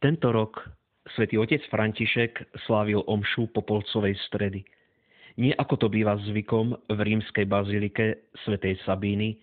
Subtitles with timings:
[0.00, 0.64] Tento rok
[1.12, 4.64] svätý otec František slávil omšu Popolcovej stredy.
[5.36, 9.36] Nie ako to býva zvykom v rímskej bazilike svätej Sabíny,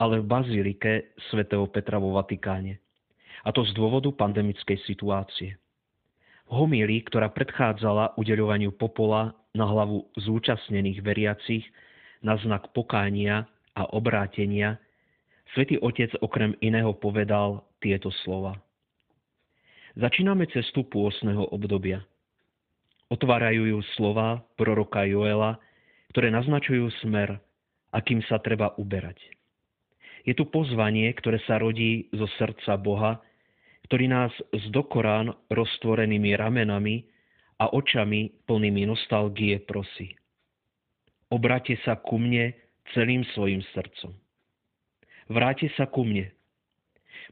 [0.00, 2.80] ale v bazilike svätého Petra vo Vatikáne.
[3.44, 5.60] A to z dôvodu pandemickej situácie.
[6.48, 11.68] V homílii, ktorá predchádzala udeľovaniu popola na hlavu zúčastnených veriacich
[12.24, 13.44] na znak pokánia
[13.76, 14.80] a obrátenia,
[15.52, 18.56] svätý Otec okrem iného povedal tieto slova.
[19.92, 22.00] Začíname cestu pôsneho obdobia.
[23.12, 25.60] Otvárajú ju slova proroka Joela,
[26.16, 27.36] ktoré naznačujú smer,
[27.92, 29.20] akým sa treba uberať.
[30.24, 33.20] Je tu pozvanie, ktoré sa rodí zo srdca Boha,
[33.90, 37.04] ktorý nás s dokorán roztvorenými ramenami
[37.60, 40.16] a očami plnými nostalgie prosí.
[41.28, 42.56] Obráte sa ku mne
[42.96, 44.16] celým svojim srdcom.
[45.28, 46.32] Vráte sa ku mne,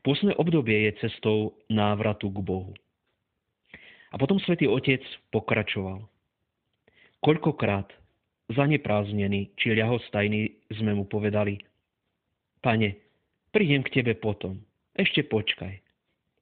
[0.01, 2.73] Pôsne obdobie je cestou návratu k Bohu.
[4.11, 6.03] A potom svätý Otec pokračoval.
[7.21, 7.93] Koľkokrát
[8.49, 11.61] zaneprázdnení či ľahostajní sme mu povedali
[12.65, 12.97] Pane,
[13.53, 14.61] prídem k Tebe potom,
[14.97, 15.81] ešte počkaj.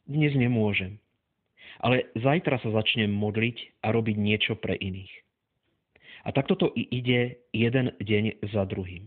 [0.09, 0.97] Dnes nemôžem.
[1.79, 5.12] Ale zajtra sa začnem modliť a robiť niečo pre iných.
[6.27, 9.06] A takto to i ide jeden deň za druhým.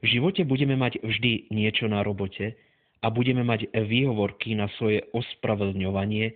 [0.00, 2.56] V živote budeme mať vždy niečo na robote,
[3.02, 6.30] a budeme mať výhovorky na svoje ospravedlňovanie,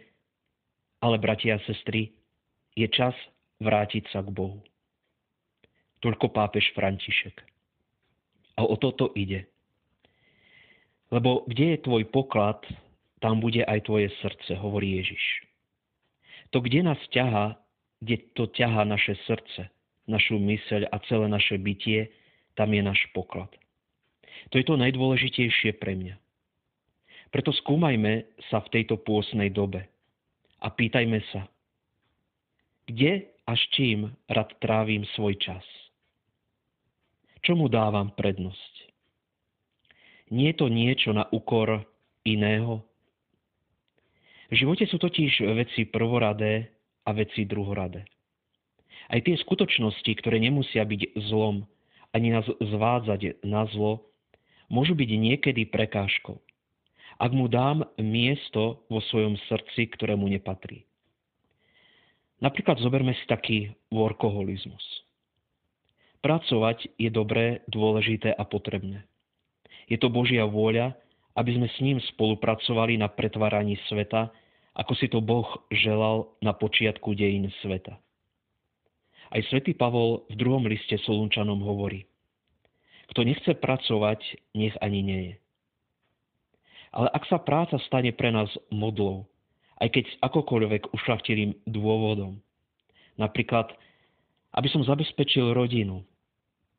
[0.99, 2.11] ale bratia a sestry,
[2.75, 3.15] je čas
[3.63, 4.61] vrátiť sa k Bohu.
[6.03, 7.41] Toľko pápež František.
[8.59, 9.47] A o toto ide.
[11.15, 12.61] Lebo kde je tvoj poklad,
[13.23, 15.47] tam bude aj tvoje srdce, hovorí Ježiš.
[16.51, 17.57] To, kde nás ťaha,
[18.03, 19.71] kde to ťaha naše srdce,
[20.11, 22.13] našu myseľ a celé naše bytie,
[22.59, 23.49] tam je náš poklad.
[24.53, 26.17] To je to najdôležitejšie pre mňa.
[27.37, 29.85] Preto skúmajme sa v tejto pôsnej dobe
[30.57, 31.45] a pýtajme sa,
[32.89, 35.61] kde a s čím rad trávim svoj čas?
[37.45, 38.73] Čomu dávam prednosť?
[40.33, 41.85] Nie je to niečo na úkor
[42.25, 42.81] iného?
[44.49, 46.73] V živote sú totiž veci prvoradé
[47.05, 48.09] a veci druhoradé.
[49.13, 51.69] Aj tie skutočnosti, ktoré nemusia byť zlom,
[52.17, 54.09] ani nás zvádzať na zlo,
[54.73, 56.41] môžu byť niekedy prekážkou
[57.17, 60.85] ak mu dám miesto vo svojom srdci, ktorému nepatrí.
[62.45, 64.85] Napríklad zoberme si taký workoholizmus.
[66.21, 69.09] Pracovať je dobré, dôležité a potrebné.
[69.89, 70.93] Je to Božia vôľa,
[71.37, 74.29] aby sme s ním spolupracovali na pretváraní sveta,
[74.77, 77.97] ako si to Boh želal na počiatku dejín sveta.
[79.33, 82.05] Aj svätý Pavol v druhom liste Solunčanom hovorí,
[83.15, 84.21] kto nechce pracovať,
[84.53, 85.35] nech ani nie je.
[86.97, 89.29] Ale ak sa práca stane pre nás modlou,
[89.85, 92.41] aj keď s akokoľvek ušlachtilým dôvodom,
[93.21, 93.69] napríklad,
[94.57, 96.01] aby som zabezpečil rodinu,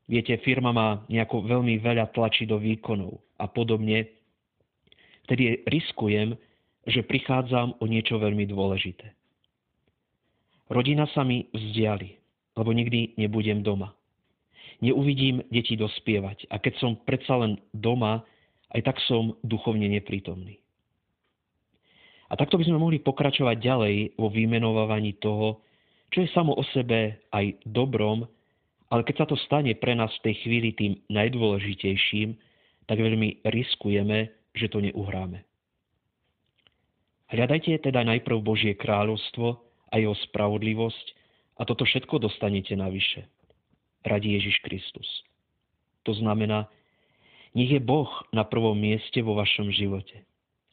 [0.09, 4.09] viete, firma má nejako veľmi veľa tlačí do výkonov a podobne,
[5.29, 6.33] vtedy riskujem,
[6.89, 9.13] že prichádzam o niečo veľmi dôležité.
[10.73, 12.17] Rodina sa mi vzdiali,
[12.57, 13.93] lebo nikdy nebudem doma.
[14.81, 18.25] Neuvidím deti dospievať a keď som predsa len doma,
[18.77, 20.61] aj tak som duchovne neprítomný.
[22.29, 25.65] A takto by sme mohli pokračovať ďalej vo vymenovaní toho,
[26.13, 28.29] čo je samo o sebe aj dobrom,
[28.93, 32.37] ale keď sa to stane pre nás v tej chvíli tým najdôležitejším,
[32.85, 35.43] tak veľmi riskujeme, že to neuhráme.
[37.27, 39.59] Hľadajte teda najprv Božie kráľovstvo
[39.91, 41.05] a jeho spravodlivosť
[41.59, 43.27] a toto všetko dostanete navyše.
[44.07, 45.07] Radí Ježiš Kristus.
[46.07, 46.71] To znamená,
[47.55, 50.23] nech je Boh na prvom mieste vo vašom živote.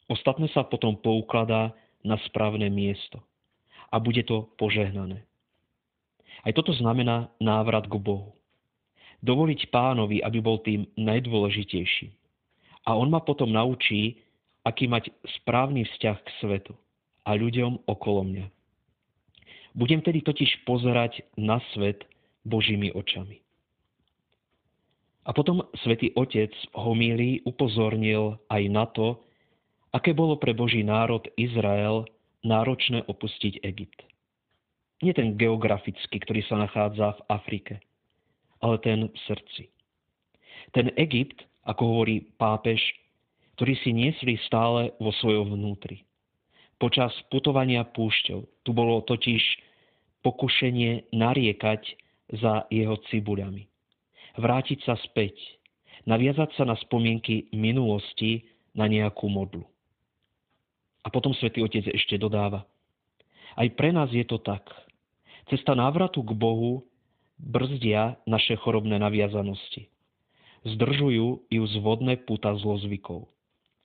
[0.09, 1.73] Ostatné sa potom poukladá
[2.05, 3.25] na správne miesto
[3.89, 5.25] a bude to požehnané.
[6.45, 8.37] Aj toto znamená návrat k Bohu.
[9.25, 12.12] Dovoliť pánovi, aby bol tým najdôležitejším.
[12.85, 14.21] A on ma potom naučí,
[14.61, 15.09] aký mať
[15.41, 16.73] správny vzťah k svetu
[17.25, 18.47] a ľuďom okolo mňa.
[19.73, 22.05] Budem tedy totiž pozerať na svet
[22.44, 23.44] Božími očami.
[25.25, 29.25] A potom svätý Otec homílii upozornil aj na to,
[29.97, 32.05] aké bolo pre Boží národ Izrael
[32.44, 34.05] náročné opustiť Egypt.
[35.00, 37.75] Nie ten geografický, ktorý sa nachádza v Afrike,
[38.61, 39.73] ale ten v srdci.
[40.76, 42.81] Ten Egypt, ako hovorí pápež,
[43.56, 46.05] ktorý si niesli stále vo svojom vnútri.
[46.77, 49.41] Počas putovania púšťou tu bolo totiž
[50.20, 51.97] pokušenie nariekať
[52.44, 53.73] za jeho cibuľami
[54.38, 55.34] vrátiť sa späť,
[56.06, 59.64] naviazať sa na spomienky minulosti na nejakú modlu.
[61.04, 62.64] A potom svätý Otec ešte dodáva.
[63.54, 64.64] Aj pre nás je to tak.
[65.52, 66.82] Cesta návratu k Bohu
[67.36, 69.92] brzdia naše chorobné naviazanosti.
[70.64, 73.28] Zdržujú ju zvodné puta zlozvykov,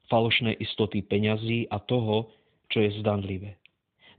[0.07, 2.31] falošné istoty peňazí a toho,
[2.71, 3.59] čo je zdanlivé.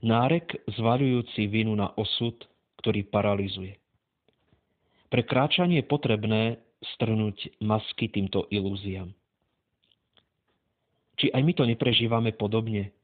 [0.05, 2.37] Nárek zvaľujúci vinu na osud,
[2.77, 3.80] ktorý paralizuje.
[5.11, 6.43] Pre kráčanie je potrebné
[6.95, 9.11] strnúť masky týmto ilúziám.
[11.19, 12.95] Či aj my to neprežívame podobne?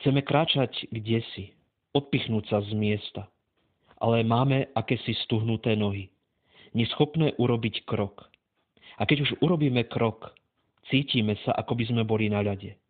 [0.00, 1.52] Chceme kráčať kde si,
[1.92, 3.28] odpichnúť sa z miesta,
[4.00, 6.08] ale máme akési stuhnuté nohy,
[6.72, 8.26] neschopné urobiť krok.
[8.96, 10.32] A keď už urobíme krok,
[10.88, 12.80] cítime sa, ako by sme boli na ľade.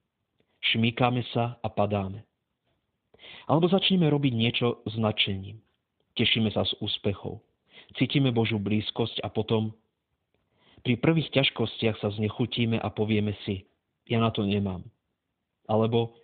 [0.70, 2.22] Šmíkame sa a padáme.
[3.50, 5.58] Alebo začneme robiť niečo s nadšením.
[6.14, 7.42] Tešíme sa z úspechov.
[7.98, 9.74] Cítime Božú blízkosť a potom
[10.86, 13.66] pri prvých ťažkostiach sa znechutíme a povieme si,
[14.08, 14.86] ja na to nemám.
[15.68, 16.16] Alebo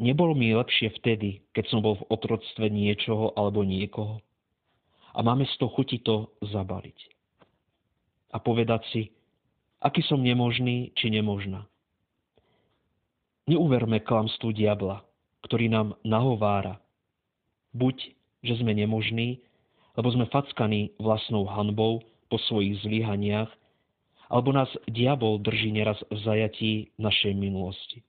[0.00, 4.22] nebolo mi lepšie vtedy, keď som bol v otroctve niečoho alebo niekoho.
[5.14, 6.98] A máme z toho chuti to zabaliť.
[8.34, 9.02] A povedať si,
[9.78, 11.62] aký som nemožný či nemožná.
[13.46, 15.04] Neuverme klamstvu diabla,
[15.44, 16.80] ktorý nám nahovára.
[17.76, 19.44] Buď, že sme nemožní,
[19.94, 23.50] lebo sme fackaní vlastnou hanbou po svojich zlyhaniach
[24.32, 28.02] alebo nás diabol drží neraz v zajatí našej minulosti.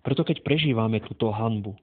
[0.00, 1.74] Preto keď prežívame túto hanbu,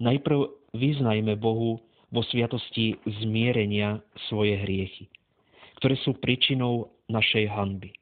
[0.00, 1.78] najprv vyznajme Bohu
[2.08, 4.00] vo sviatosti zmierenia
[4.32, 5.12] svoje hriechy,
[5.78, 7.92] ktoré sú príčinou našej hanby.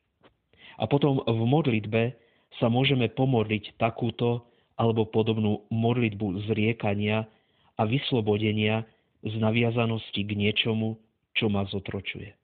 [0.78, 2.14] A potom v modlitbe
[2.62, 4.46] sa môžeme pomodliť takúto
[4.78, 7.26] alebo podobnú modlitbu zriekania
[7.74, 8.86] a vyslobodenia
[9.24, 11.00] z naviazanosti k niečomu,
[11.32, 12.36] čo ma zotročuje.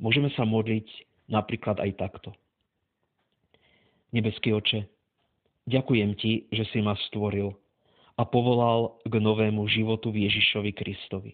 [0.00, 0.86] Môžeme sa modliť
[1.28, 2.30] napríklad aj takto.
[4.14, 4.86] Nebeský oče,
[5.68, 7.52] ďakujem ti, že si ma stvoril
[8.16, 11.32] a povolal k novému životu v Ježišovi Kristovi.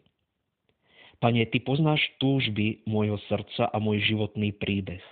[1.19, 5.03] Pane, Ty poznáš túžby môjho srdca a môj životný príbeh.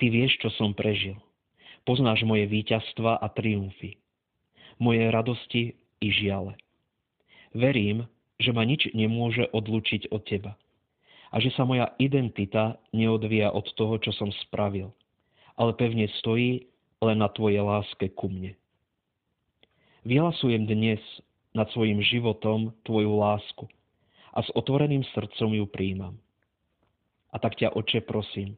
[0.00, 1.20] Ty vieš, čo som prežil.
[1.84, 4.00] Poznáš moje víťazstva a triumfy.
[4.80, 6.56] Moje radosti i žiale.
[7.52, 8.08] Verím,
[8.38, 10.52] že ma nič nemôže odlučiť od Teba
[11.34, 14.94] a že sa moja identita neodvíja od toho, čo som spravil,
[15.58, 16.70] ale pevne stojí
[17.02, 18.54] len na Tvojej láske ku mne.
[20.06, 21.02] Vyhlasujem dnes
[21.56, 23.66] nad svojim životom Tvoju lásku
[24.34, 26.14] a s otvoreným srdcom ju príjmam.
[27.34, 28.54] A tak ťa, Oče, prosím,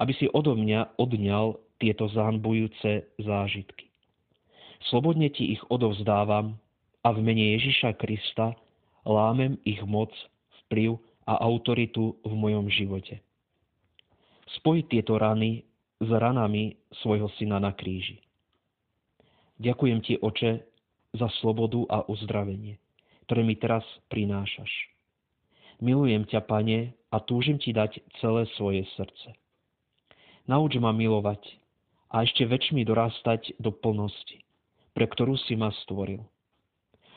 [0.00, 3.92] aby si odo mňa odňal tieto zahanbujúce zážitky.
[4.88, 6.56] Slobodne ti ich odovzdávam
[7.04, 8.56] a v mene Ježiša Krista
[9.06, 10.10] lámem ich moc,
[10.66, 13.22] vplyv a autoritu v mojom živote.
[14.60, 15.62] Spoj tieto rany
[16.02, 18.20] s ranami svojho syna na kríži.
[19.56, 20.60] Ďakujem ti, oče,
[21.16, 22.76] za slobodu a uzdravenie,
[23.24, 23.82] ktoré mi teraz
[24.12, 24.68] prinášaš.
[25.80, 29.32] Milujem ťa, pane, a túžim ti dať celé svoje srdce.
[30.44, 31.40] Nauč ma milovať
[32.12, 34.44] a ešte väčšmi dorastať do plnosti,
[34.92, 36.20] pre ktorú si ma stvoril.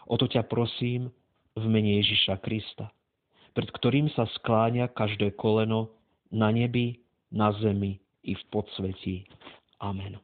[0.09, 1.13] O to ťa prosím
[1.59, 2.89] v mene Ježiša Krista
[3.53, 5.91] pred ktorým sa skláňa každé koleno
[6.29, 9.25] na nebi, na zemi i v podsvetí.
[9.81, 10.15] Amen.